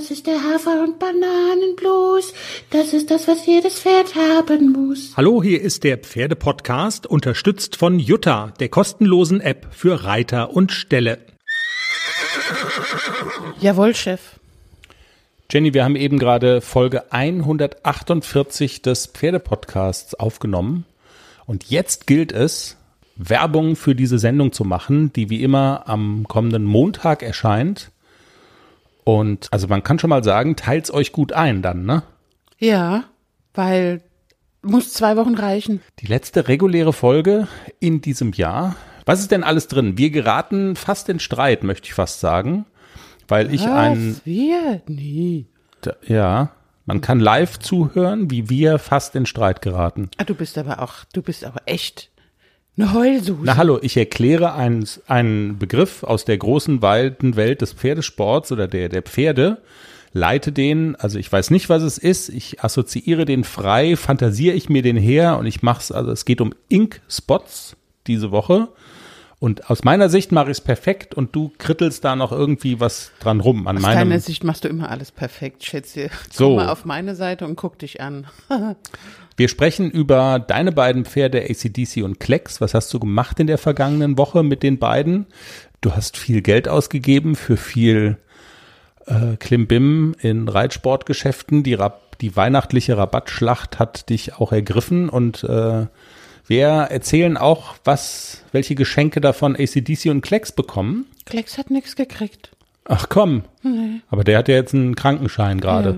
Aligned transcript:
Das 0.00 0.10
ist 0.10 0.26
der 0.26 0.42
Hafer- 0.42 0.82
und 0.82 0.98
Bananenblues. 0.98 2.32
Das 2.70 2.94
ist 2.94 3.10
das, 3.10 3.28
was 3.28 3.44
jedes 3.44 3.80
Pferd 3.80 4.14
haben 4.14 4.72
muss. 4.72 5.12
Hallo, 5.14 5.42
hier 5.42 5.60
ist 5.60 5.84
der 5.84 5.98
Pferdepodcast, 5.98 7.06
unterstützt 7.06 7.76
von 7.76 7.98
Jutta, 7.98 8.54
der 8.60 8.70
kostenlosen 8.70 9.42
App 9.42 9.66
für 9.72 10.04
Reiter 10.04 10.54
und 10.54 10.72
Ställe. 10.72 11.18
Jawohl, 13.60 13.94
Chef. 13.94 14.40
Jenny, 15.50 15.74
wir 15.74 15.84
haben 15.84 15.96
eben 15.96 16.18
gerade 16.18 16.62
Folge 16.62 17.12
148 17.12 18.80
des 18.80 19.06
Pferdepodcasts 19.06 20.14
aufgenommen. 20.14 20.86
Und 21.44 21.64
jetzt 21.64 22.06
gilt 22.06 22.32
es, 22.32 22.78
Werbung 23.16 23.76
für 23.76 23.94
diese 23.94 24.18
Sendung 24.18 24.52
zu 24.52 24.64
machen, 24.64 25.12
die 25.12 25.28
wie 25.28 25.42
immer 25.42 25.82
am 25.84 26.24
kommenden 26.26 26.64
Montag 26.64 27.22
erscheint. 27.22 27.90
Und 29.04 29.48
also 29.50 29.68
man 29.68 29.82
kann 29.82 29.98
schon 29.98 30.10
mal 30.10 30.24
sagen, 30.24 30.56
teilt's 30.56 30.92
euch 30.92 31.12
gut 31.12 31.32
ein 31.32 31.62
dann, 31.62 31.84
ne? 31.84 32.02
Ja, 32.58 33.04
weil 33.54 34.02
muss 34.62 34.92
zwei 34.92 35.16
Wochen 35.16 35.34
reichen. 35.34 35.80
Die 36.00 36.06
letzte 36.06 36.48
reguläre 36.48 36.92
Folge 36.92 37.48
in 37.78 38.00
diesem 38.00 38.32
Jahr. 38.32 38.76
Was 39.06 39.20
ist 39.20 39.30
denn 39.30 39.42
alles 39.44 39.68
drin? 39.68 39.96
Wir 39.96 40.10
geraten 40.10 40.76
fast 40.76 41.08
in 41.08 41.18
Streit, 41.18 41.64
möchte 41.64 41.86
ich 41.86 41.94
fast 41.94 42.20
sagen, 42.20 42.66
weil 43.28 43.52
ich 43.52 43.62
Was? 43.62 43.70
ein 43.70 44.20
Wir? 44.24 44.82
Nie. 44.86 45.46
ja, 46.06 46.50
man 46.84 47.00
kann 47.00 47.20
live 47.20 47.58
zuhören, 47.58 48.30
wie 48.30 48.50
wir 48.50 48.78
fast 48.78 49.14
in 49.14 49.24
Streit 49.24 49.62
geraten. 49.62 50.10
Ah, 50.18 50.24
du 50.24 50.34
bist 50.34 50.58
aber 50.58 50.82
auch, 50.82 51.04
du 51.12 51.22
bist 51.22 51.44
aber 51.44 51.62
echt 51.66 52.10
eine 52.80 52.92
Heulsuse. 52.92 53.42
Na 53.44 53.56
hallo, 53.56 53.78
ich 53.82 53.96
erkläre 53.96 54.54
einen, 54.54 54.86
einen 55.06 55.58
Begriff 55.58 56.02
aus 56.02 56.24
der 56.24 56.38
großen, 56.38 56.82
weiten 56.82 57.36
Welt 57.36 57.60
des 57.60 57.72
Pferdesports 57.72 58.52
oder 58.52 58.68
der, 58.68 58.88
der 58.88 59.02
Pferde, 59.02 59.58
leite 60.12 60.52
den, 60.52 60.96
also 60.96 61.18
ich 61.18 61.30
weiß 61.30 61.50
nicht, 61.50 61.68
was 61.68 61.82
es 61.82 61.98
ist, 61.98 62.28
ich 62.28 62.62
assoziiere 62.62 63.24
den 63.24 63.44
frei, 63.44 63.96
fantasiere 63.96 64.56
ich 64.56 64.68
mir 64.68 64.82
den 64.82 64.96
her 64.96 65.38
und 65.38 65.46
ich 65.46 65.62
mache 65.62 65.80
es, 65.80 65.92
also 65.92 66.10
es 66.10 66.24
geht 66.24 66.40
um 66.40 66.54
Ink-Spots 66.68 67.76
diese 68.06 68.30
Woche 68.30 68.68
und 69.40 69.70
aus 69.70 69.84
meiner 69.84 70.10
Sicht 70.10 70.32
mache 70.32 70.50
ich 70.50 70.58
es 70.58 70.60
perfekt 70.60 71.14
und 71.14 71.34
du 71.34 71.50
krittelst 71.56 72.04
da 72.04 72.14
noch 72.14 72.30
irgendwie 72.30 72.78
was 72.78 73.10
dran 73.20 73.40
rum 73.40 73.66
an 73.66 73.78
Aus 73.78 73.82
meinem. 73.82 74.10
deiner 74.10 74.20
Sicht 74.20 74.44
machst 74.44 74.64
du 74.64 74.68
immer 74.68 74.90
alles 74.90 75.10
perfekt, 75.10 75.64
Schätze. 75.64 76.10
So. 76.30 76.48
Komm 76.48 76.56
mal 76.56 76.68
auf 76.68 76.84
meine 76.84 77.14
Seite 77.16 77.46
und 77.46 77.56
guck 77.56 77.78
dich 77.78 78.02
an. 78.02 78.26
Wir 79.38 79.48
sprechen 79.48 79.90
über 79.90 80.38
deine 80.38 80.72
beiden 80.72 81.06
Pferde 81.06 81.42
ACDC 81.48 82.04
und 82.04 82.20
Klecks. 82.20 82.60
Was 82.60 82.74
hast 82.74 82.92
du 82.92 83.00
gemacht 83.00 83.40
in 83.40 83.46
der 83.46 83.56
vergangenen 83.56 84.18
Woche 84.18 84.42
mit 84.42 84.62
den 84.62 84.78
beiden? 84.78 85.26
Du 85.80 85.92
hast 85.92 86.18
viel 86.18 86.42
Geld 86.42 86.68
ausgegeben 86.68 87.34
für 87.34 87.56
viel 87.56 88.18
äh, 89.06 89.36
Klimbim 89.38 90.14
in 90.20 90.48
Reitsportgeschäften. 90.48 91.62
Die, 91.62 91.72
Rab 91.72 92.18
die 92.20 92.36
weihnachtliche 92.36 92.98
Rabattschlacht 92.98 93.78
hat 93.78 94.10
dich 94.10 94.34
auch 94.34 94.52
ergriffen 94.52 95.08
und 95.08 95.42
äh, 95.44 95.86
wir 96.46 96.66
erzählen 96.68 97.36
auch, 97.36 97.76
was, 97.84 98.42
welche 98.52 98.74
Geschenke 98.74 99.20
davon 99.20 99.56
ACDC 99.56 100.06
und 100.06 100.20
Klecks 100.20 100.52
bekommen. 100.52 101.06
Klecks 101.26 101.58
hat 101.58 101.70
nichts 101.70 101.96
gekriegt. 101.96 102.50
Ach 102.84 103.08
komm, 103.08 103.44
aber 104.08 104.24
der 104.24 104.38
hat 104.38 104.48
ja 104.48 104.56
jetzt 104.56 104.74
einen 104.74 104.96
Krankenschein 104.96 105.60
gerade. 105.60 105.90
Ja. 105.90 105.96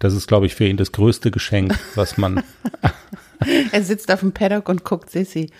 Das 0.00 0.14
ist, 0.14 0.26
glaube 0.26 0.46
ich, 0.46 0.54
für 0.54 0.66
ihn 0.66 0.76
das 0.76 0.92
größte 0.92 1.30
Geschenk, 1.30 1.78
was 1.94 2.18
man 2.18 2.42
Er 3.72 3.82
sitzt 3.82 4.10
auf 4.12 4.20
dem 4.20 4.32
Paddock 4.32 4.68
und 4.68 4.84
guckt 4.84 5.10
Sissi. 5.10 5.50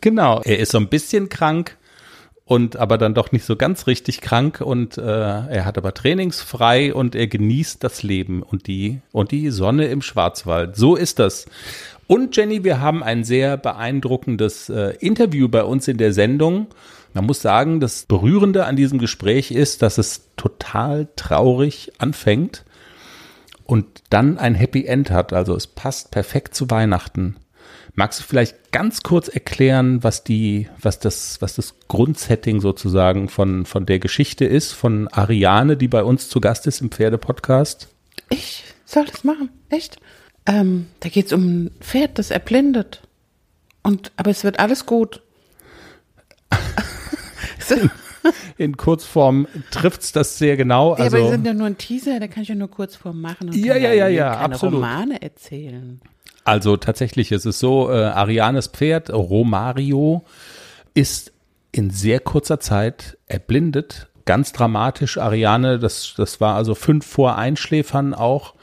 Genau, 0.00 0.40
er 0.42 0.58
ist 0.58 0.72
so 0.72 0.78
ein 0.78 0.88
bisschen 0.88 1.28
krank 1.28 1.76
und 2.44 2.76
aber 2.76 2.98
dann 2.98 3.14
doch 3.14 3.32
nicht 3.32 3.44
so 3.44 3.56
ganz 3.56 3.86
richtig 3.86 4.20
krank 4.20 4.60
und 4.60 4.98
äh, 4.98 5.02
er 5.02 5.64
hat 5.64 5.78
aber 5.78 5.94
trainingsfrei 5.94 6.94
und 6.94 7.14
er 7.14 7.26
genießt 7.26 7.82
das 7.84 8.02
Leben 8.02 8.42
und 8.42 8.66
die 8.66 9.00
und 9.12 9.30
die 9.30 9.50
Sonne 9.50 9.86
im 9.86 10.02
Schwarzwald. 10.02 10.76
So 10.76 10.96
ist 10.96 11.18
das. 11.18 11.46
Und 12.10 12.36
Jenny, 12.36 12.64
wir 12.64 12.80
haben 12.80 13.04
ein 13.04 13.22
sehr 13.22 13.56
beeindruckendes 13.56 14.68
äh, 14.68 14.96
Interview 14.98 15.48
bei 15.48 15.62
uns 15.62 15.86
in 15.86 15.96
der 15.96 16.12
Sendung. 16.12 16.66
Man 17.14 17.24
muss 17.24 17.40
sagen, 17.40 17.78
das 17.78 18.04
Berührende 18.06 18.66
an 18.66 18.74
diesem 18.74 18.98
Gespräch 18.98 19.52
ist, 19.52 19.80
dass 19.80 19.96
es 19.96 20.28
total 20.34 21.06
traurig 21.14 21.92
anfängt 21.98 22.64
und 23.62 23.86
dann 24.10 24.38
ein 24.38 24.56
Happy 24.56 24.86
End 24.86 25.12
hat. 25.12 25.32
Also 25.32 25.54
es 25.54 25.68
passt 25.68 26.10
perfekt 26.10 26.56
zu 26.56 26.68
Weihnachten. 26.68 27.36
Magst 27.94 28.18
du 28.18 28.24
vielleicht 28.24 28.72
ganz 28.72 29.04
kurz 29.04 29.28
erklären, 29.28 30.02
was 30.02 30.24
die, 30.24 30.66
was 30.80 30.98
das, 30.98 31.40
was 31.40 31.54
das 31.54 31.76
Grundsetting 31.86 32.60
sozusagen 32.60 33.28
von, 33.28 33.66
von 33.66 33.86
der 33.86 34.00
Geschichte 34.00 34.46
ist, 34.46 34.72
von 34.72 35.06
Ariane, 35.06 35.76
die 35.76 35.86
bei 35.86 36.02
uns 36.02 36.28
zu 36.28 36.40
Gast 36.40 36.66
ist 36.66 36.80
im 36.80 36.90
Pferdepodcast? 36.90 37.86
Ich 38.30 38.64
soll 38.84 39.04
das 39.04 39.22
machen, 39.22 39.50
echt? 39.68 40.00
Ähm, 40.46 40.86
da 41.00 41.08
geht's 41.08 41.32
um 41.32 41.64
ein 41.64 41.70
Pferd, 41.80 42.18
das 42.18 42.30
erblindet. 42.30 43.02
Und, 43.82 44.12
aber 44.16 44.30
es 44.30 44.44
wird 44.44 44.58
alles 44.58 44.86
gut. 44.86 45.22
so, 47.60 47.76
In 48.56 48.76
Kurzform 48.76 49.46
trifft's 49.70 50.12
das 50.12 50.38
sehr 50.38 50.56
genau. 50.56 50.96
ja, 50.96 51.04
aber 51.06 51.12
wir 51.12 51.18
Also, 51.20 51.30
sind 51.30 51.46
ja 51.46 51.54
nur 51.54 51.66
ein 51.66 51.78
Teaser, 51.78 52.20
da 52.20 52.26
kann 52.28 52.42
ich 52.42 52.48
ja 52.48 52.54
nur 52.54 52.68
kurz 52.70 52.96
vorm 52.96 53.20
machen 53.20 53.48
und 53.48 53.56
Ja, 53.56 53.76
ja, 53.76 53.92
ja, 53.92 54.08
ja, 54.08 54.32
keine 54.34 54.44
absolut. 54.54 54.74
Romane 54.76 55.22
erzählen. 55.22 56.00
also 56.44 56.76
tatsächlich 56.76 57.32
ist 57.32 57.46
es 57.46 57.58
so, 57.58 57.90
äh, 57.90 57.94
Arianes 58.04 58.66
Pferd, 58.68 59.10
Romario, 59.10 60.24
ist 60.94 61.32
in 61.72 61.90
sehr 61.90 62.20
kurzer 62.20 62.60
Zeit 62.60 63.16
erblindet. 63.26 64.08
Ganz 64.26 64.52
dramatisch. 64.52 65.18
Ariane, 65.18 65.78
das, 65.78 66.14
das 66.16 66.40
war 66.40 66.56
also 66.56 66.74
fünf 66.74 67.06
vor 67.06 67.36
Einschläfern 67.38 68.12
auch. 68.12 68.54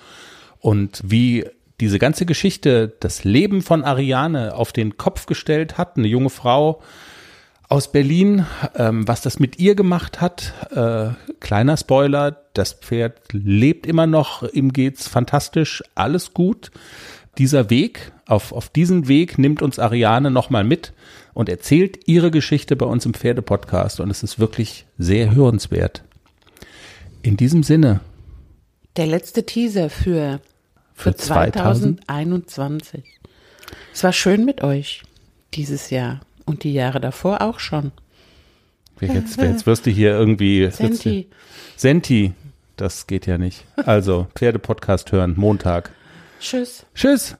Und 0.59 1.01
wie 1.03 1.45
diese 1.79 1.99
ganze 1.99 2.25
Geschichte 2.25 2.95
das 2.99 3.23
Leben 3.23 3.61
von 3.61 3.83
Ariane 3.83 4.55
auf 4.55 4.71
den 4.71 4.97
Kopf 4.97 5.25
gestellt 5.25 5.77
hat, 5.77 5.97
eine 5.97 6.07
junge 6.07 6.29
Frau 6.29 6.81
aus 7.69 7.91
Berlin, 7.91 8.45
ähm, 8.75 9.07
was 9.07 9.21
das 9.21 9.39
mit 9.39 9.59
ihr 9.59 9.75
gemacht 9.75 10.21
hat, 10.21 10.53
äh, 10.71 11.09
kleiner 11.39 11.77
Spoiler, 11.77 12.43
das 12.53 12.73
Pferd 12.73 13.19
lebt 13.33 13.85
immer 13.85 14.07
noch, 14.07 14.43
ihm 14.53 14.71
geht's 14.71 15.07
fantastisch, 15.07 15.83
alles 15.93 16.33
gut. 16.33 16.71
Dieser 17.37 17.69
Weg, 17.69 18.11
auf, 18.25 18.51
auf 18.51 18.69
diesen 18.69 19.07
Weg 19.07 19.37
nimmt 19.37 19.61
uns 19.61 19.77
Ariane 19.77 20.31
nochmal 20.31 20.63
mit 20.63 20.93
und 21.33 21.49
erzählt 21.49 22.07
ihre 22.07 22.31
Geschichte 22.31 22.75
bei 22.75 22.85
uns 22.85 23.05
im 23.05 23.13
Pferdepodcast 23.13 23.99
und 23.99 24.09
es 24.09 24.23
ist 24.23 24.39
wirklich 24.39 24.87
sehr 24.97 25.35
hörenswert. 25.35 26.03
In 27.21 27.37
diesem 27.37 27.61
Sinne, 27.61 27.99
Der 28.95 29.05
letzte 29.05 29.45
Teaser 29.45 29.91
für, 29.91 30.39
für, 30.97 31.11
Für 31.11 31.15
2000? 31.15 32.03
2021. 32.05 33.03
Es 33.93 34.03
war 34.03 34.11
schön 34.11 34.45
mit 34.45 34.63
euch 34.63 35.03
dieses 35.53 35.91
Jahr 35.91 36.21
und 36.45 36.63
die 36.63 36.73
Jahre 36.73 36.99
davor 36.99 37.41
auch 37.41 37.59
schon. 37.59 37.91
jetzt, 38.99 39.39
jetzt 39.39 39.67
wirst 39.67 39.85
du 39.85 39.91
hier 39.91 40.11
irgendwie 40.11 40.69
Senti. 40.71 41.27
Senti, 41.75 42.33
das 42.77 43.05
geht 43.05 43.27
ja 43.27 43.37
nicht. 43.37 43.63
Also, 43.75 44.27
Pferdepodcast 44.35 45.11
hören, 45.11 45.35
Montag. 45.37 45.91
Tschüss. 46.39 46.83
Tschüss. 46.95 47.35